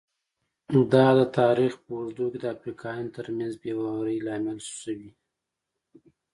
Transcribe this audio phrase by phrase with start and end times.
[0.93, 5.11] دا د تاریخ په اوږدو کې د افریقایانو ترمنځ بې باورۍ لامل شوي.